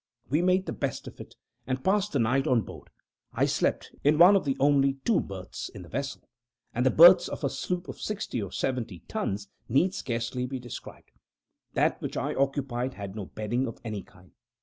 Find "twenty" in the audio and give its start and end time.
8.49-9.03